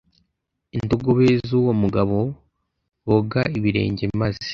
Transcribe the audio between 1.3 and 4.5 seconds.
z uwo mugabo boga ibirenge maze